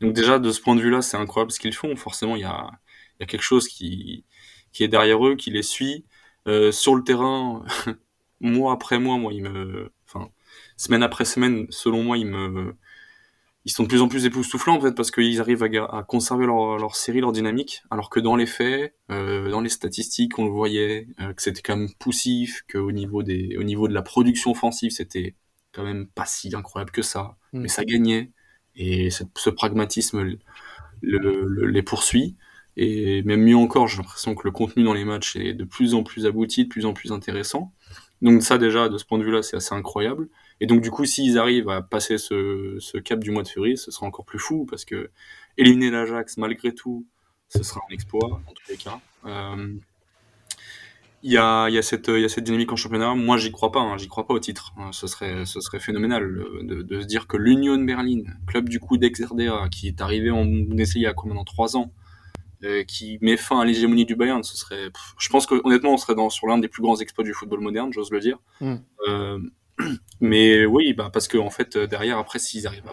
[0.00, 1.96] donc déjà, de ce point de vue-là, c'est incroyable ce qu'ils font.
[1.96, 2.70] Forcément, il y a,
[3.18, 4.24] il y a quelque chose qui,
[4.72, 6.04] qui est derrière eux, qui les suit.
[6.48, 7.64] Euh, sur le terrain,
[8.40, 10.30] mois après mois, moi, ils me, enfin,
[10.76, 12.76] semaine après semaine, selon moi, ils me,
[13.70, 16.44] ils sont de plus en plus époustouflants en fait parce qu'ils arrivent à, à conserver
[16.44, 20.44] leur, leur, série, leur dynamique, alors que dans les faits, euh, dans les statistiques, on
[20.44, 24.02] le voyait euh, que c'était quand même poussif, qu'au niveau des, au niveau de la
[24.02, 25.36] production offensive, c'était
[25.70, 27.60] quand même pas si incroyable que ça, mm.
[27.60, 28.32] mais ça gagnait
[28.74, 30.38] et ce pragmatisme le,
[31.00, 32.36] le, les poursuit.
[32.76, 35.94] Et même mieux encore, j'ai l'impression que le contenu dans les matchs est de plus
[35.94, 37.72] en plus abouti, de plus en plus intéressant.
[38.20, 40.28] Donc ça déjà, de ce point de vue-là, c'est assez incroyable.
[40.60, 43.76] Et donc du coup, s'ils arrivent à passer ce, ce, cap du mois de février,
[43.76, 45.10] ce sera encore plus fou, parce que
[45.56, 47.06] éliminer l'Ajax, malgré tout,
[47.48, 49.00] ce sera un exploit, en tous les cas.
[49.26, 49.74] Euh,
[51.22, 53.14] il y, a, y, a cette, y a cette dynamique en championnat.
[53.14, 53.80] Moi, j'y crois pas.
[53.80, 54.72] Hein, j'y crois pas au titre.
[54.78, 56.22] Hein, ce serait, ce serait phénoménal
[56.62, 60.46] de, de se dire que l'Union Berlin, club du coup d'ex-RDA, qui est arrivé en
[60.46, 61.92] Bundesliga il y a combien dans trois ans,
[62.62, 65.96] euh, qui met fin à l'hégémonie du Bayern, ce serait, je pense que honnêtement, on
[65.96, 68.38] serait dans sur l'un des plus grands exploits du football moderne, j'ose le dire.
[68.60, 68.76] Mm.
[69.08, 69.38] Euh,
[70.20, 72.92] mais oui, bah parce que fait derrière, après, s'ils arrivent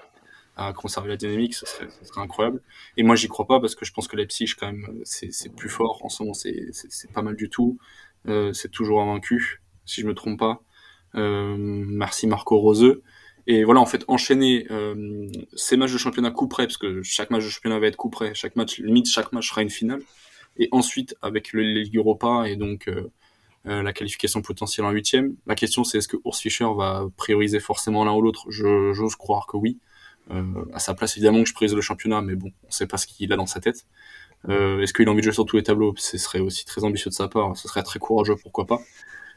[0.56, 2.62] à, conserver la dynamique, ce serait, incroyable.
[2.98, 5.70] Et moi, j'y crois pas parce que je pense que Leipzig, quand même, c'est plus
[5.70, 7.78] fort en ce moment, c'est pas mal du tout.
[8.28, 10.62] Euh, c'est toujours invaincu, si je me trompe pas.
[11.16, 13.04] Euh, merci Marco Roseux.
[13.46, 17.30] Et voilà, en fait, enchaîner euh, ces matchs de championnat coup près, parce que chaque
[17.30, 20.02] match de championnat va être coup près, chaque match, limite, chaque match sera une finale.
[20.58, 22.90] Et ensuite, avec le Ligue Europa et donc
[23.68, 27.60] euh, la qualification potentielle en huitième, la question c'est est-ce que Urs Fischer va prioriser
[27.60, 28.46] forcément l'un ou l'autre?
[28.50, 29.78] J'ose croire que oui.
[30.32, 32.98] Euh, à sa place, évidemment que je priorise le championnat, mais bon, on sait pas
[32.98, 33.86] ce qu'il a dans sa tête.
[34.50, 35.94] Euh, est-ce qu'il a envie de jouer sur tous les tableaux?
[35.98, 38.80] Ce serait aussi très ambitieux de sa part, ce serait très courageux, pourquoi pas?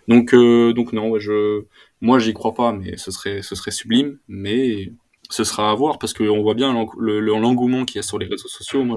[0.09, 1.65] Donc, euh, donc non, je,
[2.01, 4.93] moi j'y crois pas, mais ce serait, ce serait sublime, mais
[5.29, 8.49] ce sera à voir parce qu'on voit bien l'engouement qu'il y a sur les réseaux
[8.49, 8.83] sociaux.
[8.83, 8.97] Moi,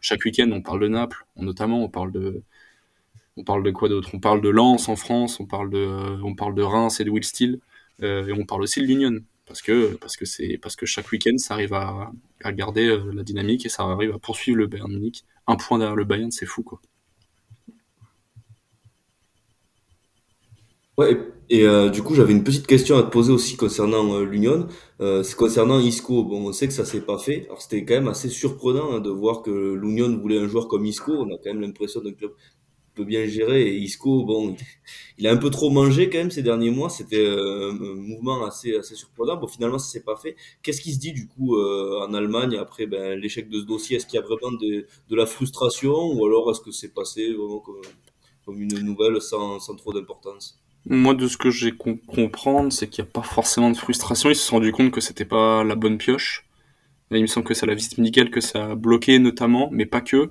[0.00, 2.42] chaque week-end, on parle de Naples, notamment, on parle de,
[3.36, 4.10] on parle de quoi d'autre?
[4.12, 7.60] On parle de Lens en France, on parle de, Reims et de Will Steele,
[8.02, 12.10] euh, et on parle aussi de l'Union parce que, chaque week-end, ça arrive à,
[12.52, 15.24] garder euh, la dynamique et ça arrive à poursuivre le Bayern Munich.
[15.46, 16.80] Un point derrière le Bayern, c'est fou, quoi.
[20.96, 21.18] Ouais,
[21.50, 24.68] et euh, du coup, j'avais une petite question à te poser aussi concernant l'Union.
[25.00, 26.24] C'est concernant Isco.
[26.24, 27.44] Bon, on sait que ça s'est pas fait.
[27.46, 30.86] Alors, c'était quand même assez surprenant hein, de voir que l'Union voulait un joueur comme
[30.86, 31.12] Isco.
[31.12, 32.32] On a quand même l'impression d'un club
[32.94, 33.68] peut bien gérer.
[33.68, 34.56] Et Isco, bon,
[35.18, 36.88] il a un peu trop mangé quand même ces derniers mois.
[36.88, 39.36] C'était euh, un mouvement assez, assez surprenant.
[39.36, 40.36] Bon, finalement, ça s'est pas fait.
[40.62, 43.96] Qu'est-ce qui se dit du coup euh, en Allemagne après ben, l'échec de ce dossier?
[43.96, 46.12] Est-ce qu'il y a vraiment de, la frustration?
[46.12, 50.60] Ou alors est-ce que c'est passé vraiment comme, une nouvelle sans, trop d'importance?
[50.86, 54.28] Moi, de ce que j'ai compris, comprendre, c'est qu'il n'y a pas forcément de frustration.
[54.28, 56.46] Ils se sont rendus compte que c'était pas la bonne pioche.
[57.10, 60.02] il me semble que c'est la visite médicale que ça a bloqué notamment, mais pas
[60.02, 60.30] que.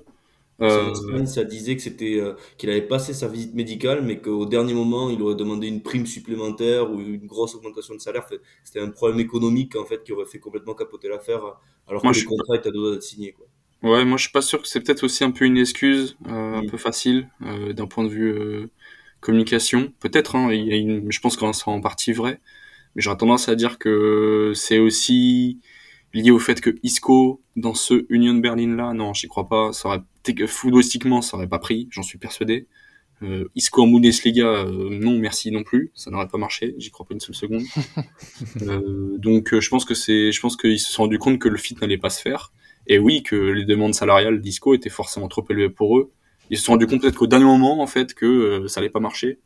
[0.61, 1.25] Euh...
[1.25, 5.09] Ça disait que c'était euh, qu'il avait passé sa visite médicale, mais qu'au dernier moment,
[5.09, 8.25] il aurait demandé une prime supplémentaire ou une grosse augmentation de salaire.
[8.63, 11.41] C'était un problème économique en fait qui aurait fait complètement capoter l'affaire,
[11.87, 13.31] alors que le contrat était à deux d'être signé.
[13.33, 13.47] Quoi.
[13.83, 16.55] Ouais, moi je suis pas sûr que c'est peut-être aussi un peu une excuse, euh,
[16.55, 18.69] un peu facile d'un point de vue
[19.19, 19.91] communication.
[19.99, 22.39] Peut-être, hein, il y a une, je pense que c'est en partie vrai,
[22.95, 25.59] mais j'aurais tendance à dire que c'est aussi
[26.13, 29.73] lié au fait que Isco dans ce Union Berlin là, non, j'y crois pas.
[29.73, 32.67] Ça aurait footballistiquement, ça aurait pas pris, j'en suis persuadé.
[33.21, 37.05] Euh, Isco en Bundesliga, euh, non, merci non plus, ça n'aurait pas marché, j'y crois
[37.05, 37.63] pas une seule seconde.
[38.63, 41.57] euh, donc, je pense que c'est, je pense qu'ils se sont rendu compte que le
[41.57, 42.51] fit n'allait pas se faire.
[42.87, 46.11] Et oui, que les demandes salariales d'Isco étaient forcément trop élevées pour eux.
[46.49, 48.89] Ils se sont rendu compte peut-être qu'au dernier moment, en fait, que euh, ça allait
[48.89, 49.39] pas marcher.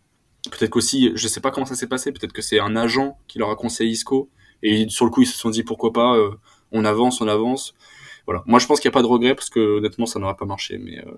[0.52, 3.38] Peut-être qu'aussi, je sais pas comment ça s'est passé, peut-être que c'est un agent qui
[3.38, 4.30] leur a conseillé Isco.
[4.64, 6.32] Et sur le coup, ils se sont dit pourquoi pas, euh,
[6.72, 7.74] on avance, on avance.
[8.26, 8.44] Voilà.
[8.46, 10.46] Moi, je pense qu'il n'y a pas de regret parce que honnêtement, ça n'aurait pas
[10.46, 10.78] marché.
[10.78, 11.12] Mais euh,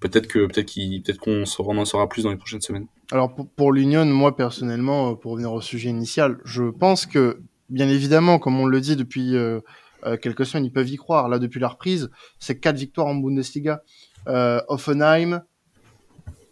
[0.00, 2.86] peut-être que peut-être qu'il peut-être qu'on en saura plus dans les prochaines semaines.
[3.10, 8.38] Alors pour, l'Union, moi personnellement, pour revenir au sujet initial, je pense que bien évidemment,
[8.38, 9.60] comme on le dit depuis euh,
[10.06, 11.28] euh, quelques semaines, ils peuvent y croire.
[11.28, 13.82] Là, depuis la reprise, c'est quatre victoires en Bundesliga.
[14.28, 15.42] Euh, Offenheim,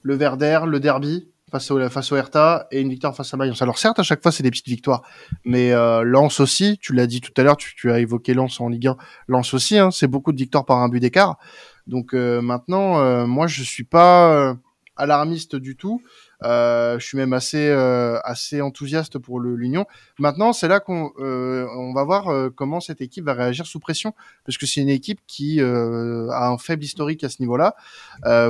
[0.03, 3.63] le Werder, le Derby face au, face au Hertha et une victoire face à Mayence.
[3.63, 5.03] Alors certes, à chaque fois, c'est des petites victoires,
[5.45, 8.69] mais euh, Lens aussi, tu l'as dit tout à l'heure, tu, as évoqué Lens en
[8.69, 8.97] Ligue 1,
[9.29, 11.39] Lens aussi, hein, c'est beaucoup de victoires par un but d'écart.
[11.87, 14.55] Donc euh, maintenant, euh, moi, je suis pas euh,
[14.97, 16.03] alarmiste du tout.
[16.47, 18.21] Euh, je suis même assez euh,
[18.61, 19.87] enthousiaste pour l'Union.
[20.19, 24.57] Maintenant, c'est là qu'on euh, va voir comment cette équipe va réagir sous pression, parce
[24.59, 27.75] que c'est une équipe qui a un faible historique à ce niveau-là,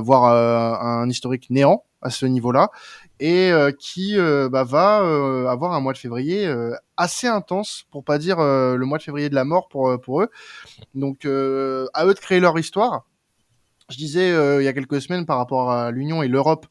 [0.00, 0.24] voire
[0.82, 2.70] un historique néant à ce niveau-là,
[3.20, 4.96] et qui bah, va
[5.50, 6.52] avoir un mois de février
[6.96, 10.30] assez intense, pour pas dire le mois de février de la mort pour eux.
[10.94, 11.28] Donc à
[12.06, 13.06] eux de créer leur histoire.
[13.88, 16.66] Je disais il y a quelques semaines par rapport à l'Union et l'Europe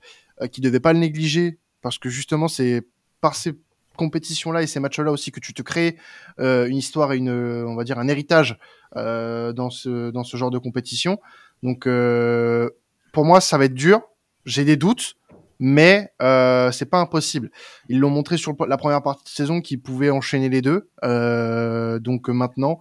[0.51, 2.83] qui devait pas le négliger parce que justement c'est
[3.21, 3.55] par ces
[3.95, 5.97] compétitions-là et ces matchs-là aussi que tu te crées
[6.39, 8.57] euh, une histoire et une, on va dire, un héritage
[8.95, 11.19] euh, dans ce dans ce genre de compétition.
[11.63, 12.69] Donc euh,
[13.13, 14.01] pour moi, ça va être dur.
[14.45, 15.15] J'ai des doutes,
[15.59, 17.51] mais euh, c'est pas impossible.
[17.89, 20.89] Ils l'ont montré sur la première partie de saison qu'ils pouvaient enchaîner les deux.
[21.03, 22.79] Euh, donc maintenant,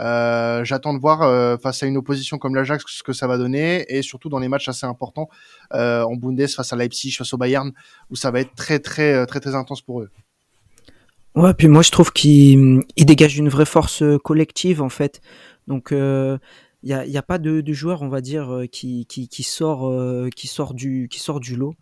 [0.00, 3.84] euh, j'attends de voir face à une opposition comme l'Ajax ce que ça va donner,
[3.88, 5.28] et surtout dans les matchs assez importants
[5.72, 7.72] en Bundes face à Leipzig, face au Bayern,
[8.10, 10.10] où ça va être très très très très intense pour eux.
[11.36, 15.20] Ouais, puis moi je trouve qu'il dégage une vraie force collective en fait.
[15.68, 19.06] Donc il y a, y a, pas de, joueur, on va dire, qui,
[19.42, 21.74] sort, qui sort du lot.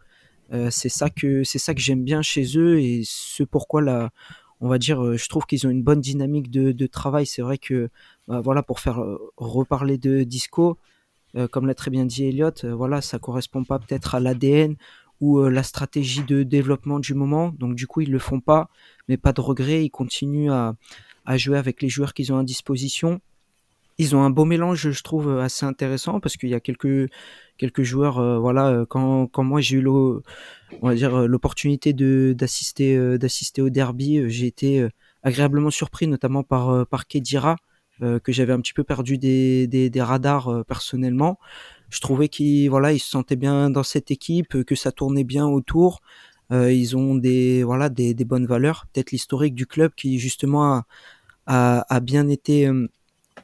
[0.52, 1.42] Euh, c'est ça que
[1.76, 4.10] j'aime bien chez eux et ce pourquoi là,
[4.60, 7.26] on va dire, je trouve qu'ils ont une bonne dynamique de, travail.
[7.26, 7.90] C'est vrai que
[8.26, 9.02] bah, voilà pour faire
[9.36, 10.78] reparler de Disco,
[11.36, 14.76] euh, comme l'a très bien dit Elliot, euh, voilà ça correspond pas peut-être à l'ADN
[15.20, 17.52] ou la stratégie de développement du moment.
[17.58, 18.70] Donc du coup ils le font pas,
[19.08, 19.84] mais pas de regret.
[19.84, 20.76] Ils continuent à
[21.36, 23.20] jouer avec les joueurs qu'ils ont à disposition
[23.98, 27.10] ils ont un beau mélange, je trouve, assez intéressant parce qu'il y a quelques
[27.58, 32.96] quelques joueurs, euh, voilà, quand, quand moi j'ai eu on va dire l'opportunité de d'assister
[32.96, 34.86] euh, d'assister au derby, j'ai été
[35.22, 37.56] agréablement surpris, notamment par par Kedira
[38.02, 41.38] euh, que j'avais un petit peu perdu des des, des radars personnellement.
[41.90, 45.46] Je trouvais qu'il voilà, il se sentait bien dans cette équipe, que ça tournait bien
[45.46, 46.00] autour.
[46.52, 50.84] ils ont des voilà des, des bonnes valeurs, peut-être l'historique du club qui justement
[51.46, 52.70] a, a bien été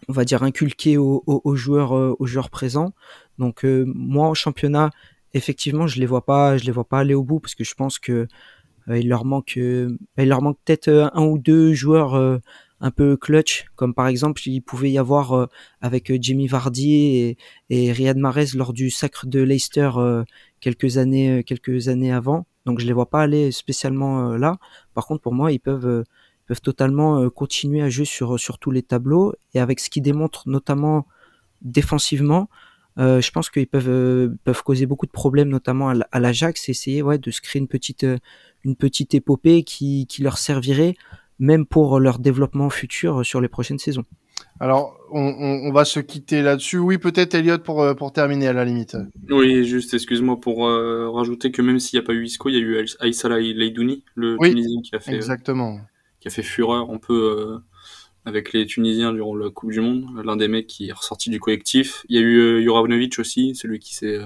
[0.08, 2.92] on va dire inculqué aux, aux, aux joueurs euh, aux joueurs présents.
[3.38, 4.90] Donc euh, moi en championnat,
[5.32, 7.74] effectivement, je les vois pas, je les vois pas aller au bout parce que je
[7.74, 8.26] pense que
[8.88, 12.40] euh, il leur manque, il leur manque peut-être un ou deux joueurs
[12.80, 15.48] un peu clutch, comme par exemple il pouvait y avoir
[15.80, 17.38] avec Jimmy Vardy et,
[17.70, 19.90] et Riyad Mahrez lors du sacre de Leicester
[20.60, 22.46] quelques années quelques années avant.
[22.66, 24.58] Donc je les vois pas aller spécialement là.
[24.92, 26.04] Par contre pour moi ils peuvent
[26.46, 30.02] peuvent totalement euh, continuer à jouer sur, sur tous les tableaux et avec ce qu'ils
[30.02, 31.06] démontrent notamment
[31.62, 32.48] défensivement,
[32.98, 36.72] euh, je pense qu'ils peuvent euh, peuvent causer beaucoup de problèmes, notamment à l'Ajax, et
[36.72, 38.18] essayer ouais de se créer une petite euh,
[38.64, 40.94] une petite épopée qui, qui leur servirait
[41.40, 44.04] même pour leur développement futur sur les prochaines saisons.
[44.60, 46.78] Alors, on, on, on, va se quitter là-dessus.
[46.78, 48.96] Oui, peut-être Elliot pour, pour terminer à la limite.
[49.30, 52.54] Oui, juste, excuse-moi pour euh, rajouter que même s'il n'y a pas eu Isco, il
[52.54, 55.80] y a eu Aïssa Leidouni, le oui, Tunisien qui a fait exactement.
[56.24, 57.58] Qui a fait fureur un peu
[58.24, 60.06] avec les Tunisiens durant la Coupe du Monde.
[60.24, 62.06] L'un des mecs qui est ressorti du collectif.
[62.08, 64.20] Il y a eu Juravnovic aussi, celui qui s'est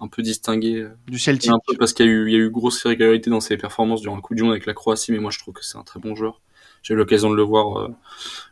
[0.00, 1.52] un peu distingué du Celtic.
[1.52, 3.56] Un peu parce qu'il y a eu il y a eu grosse régularité dans ses
[3.56, 5.78] performances durant la Coupe du Monde avec la Croatie, mais moi je trouve que c'est
[5.78, 6.40] un très bon joueur.
[6.82, 7.88] J'ai eu l'occasion de le voir euh,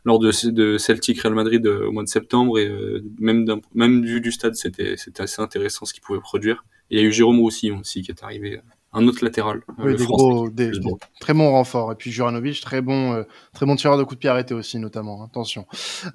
[0.04, 4.04] lors de, de Celtic Real Madrid euh, au mois de septembre et euh, même même
[4.04, 6.64] vu du stade, c'était c'était assez intéressant ce qu'il pouvait produire.
[6.90, 8.60] Et il y a eu Jérôme aussi aussi qui est arrivé
[8.94, 9.60] un autre latéral.
[9.78, 10.80] Oui, des gros, des, des,
[11.20, 11.92] très bons renforts.
[11.92, 13.22] Et puis Juranovic, très bon, euh,
[13.52, 15.22] très bon tireur de coups de pied arrêtés aussi, notamment.
[15.24, 15.66] Attention.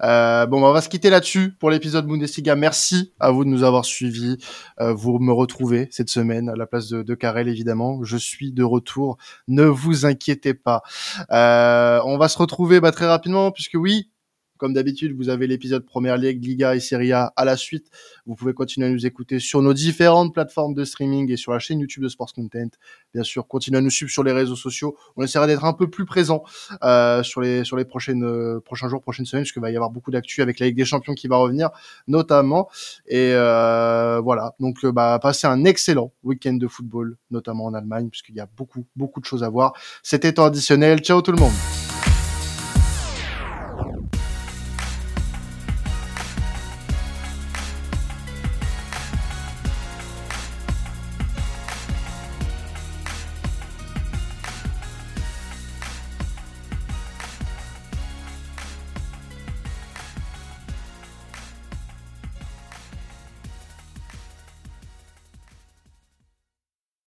[0.02, 2.56] Euh, bon, bah, on va se quitter là-dessus pour l'épisode Bundesliga.
[2.56, 4.38] Merci à vous de nous avoir suivis.
[4.80, 8.02] Euh, vous me retrouvez cette semaine à la place de, de Karel, évidemment.
[8.02, 9.18] Je suis de retour.
[9.46, 10.82] Ne vous inquiétez pas.
[11.30, 14.10] Euh, on va se retrouver bah, très rapidement, puisque oui,
[14.58, 17.88] comme d'habitude, vous avez l'épisode Première Ligue, Liga et Serie A à la suite.
[18.26, 21.58] Vous pouvez continuer à nous écouter sur nos différentes plateformes de streaming et sur la
[21.58, 22.70] chaîne YouTube de Sports Content.
[23.12, 24.96] Bien sûr, continuez à nous suivre sur les réseaux sociaux.
[25.16, 26.44] On essaiera d'être un peu plus présent
[26.82, 29.90] euh, sur les sur les prochaines euh, prochains jours, prochaines semaines, puisqu'il va y avoir
[29.90, 31.70] beaucoup d'actu avec la Ligue des Champions qui va revenir,
[32.06, 32.68] notamment.
[33.06, 34.54] Et euh, voilà.
[34.60, 38.48] Donc, euh, bah, passez un excellent week-end de football, notamment en Allemagne, puisqu'il y a
[38.56, 39.72] beaucoup beaucoup de choses à voir.
[40.02, 41.00] C'était temps additionnel.
[41.00, 41.93] Ciao tout le monde.